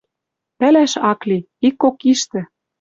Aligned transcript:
Пӓлӓш 0.59 0.93
ак 1.11 1.21
ли. 1.29 1.37
Ик-кок 1.67 1.97
иштӹ 2.11 2.41